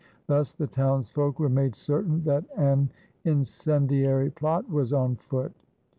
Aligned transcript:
Thus 0.25 0.55
the 0.55 0.65
townsfolk 0.65 1.37
were 1.39 1.47
made 1.47 1.75
certain 1.75 2.23
that 2.23 2.43
an 2.57 2.89
incendiary 3.23 4.31
plot 4.31 4.67
was 4.67 4.93
on 4.93 5.15
foot. 5.15 5.53